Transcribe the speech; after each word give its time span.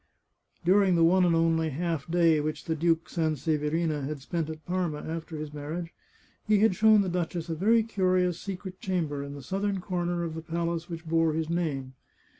During 0.65 0.95
the 0.95 1.03
one 1.03 1.25
and 1.25 1.35
only 1.35 1.69
half 1.69 2.09
day 2.09 2.39
which 2.39 2.65
the 2.65 2.73
Duke 2.75 3.07
San 3.07 3.35
severina 3.35 4.03
had 4.03 4.19
spent 4.19 4.49
at 4.49 4.65
Parma 4.65 4.97
after 5.01 5.37
his 5.37 5.53
marriage, 5.53 5.93
he 6.47 6.57
had 6.57 6.73
shown 6.73 7.01
the 7.01 7.07
duchess 7.07 7.49
a 7.49 7.55
very 7.55 7.83
curious 7.83 8.39
secret 8.39 8.79
chamber 8.79 9.21
in 9.23 9.35
the 9.35 9.43
southern 9.43 9.79
comer 9.79 10.23
of 10.23 10.33
the 10.33 10.41
palace 10.41 10.89
which 10.89 11.05
bore 11.05 11.33
his 11.33 11.51
name. 11.51 11.93